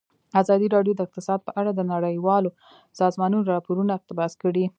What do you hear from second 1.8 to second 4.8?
نړیوالو سازمانونو راپورونه اقتباس کړي.